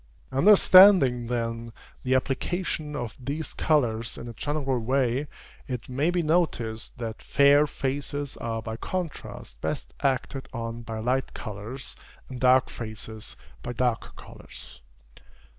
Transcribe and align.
Understanding, 0.31 1.27
then, 1.27 1.71
the 2.03 2.15
application 2.15 2.95
of 2.95 3.13
these 3.19 3.53
colors 3.53 4.17
in 4.17 4.27
a 4.27 4.33
general 4.33 4.79
way, 4.79 5.27
it 5.67 5.87
may 5.89 6.09
be 6.09 6.23
noticed, 6.23 6.97
that 6.97 7.21
fair 7.21 7.67
faces 7.67 8.35
are 8.37 8.63
by 8.63 8.77
contrast 8.77 9.61
best 9.61 9.93
acted 9.99 10.49
on 10.53 10.81
by 10.81 10.97
light 10.97 11.35
colors, 11.35 11.95
and 12.29 12.39
dark 12.39 12.71
faces 12.71 13.37
by 13.61 13.73
darker 13.73 14.09
colors. 14.15 14.81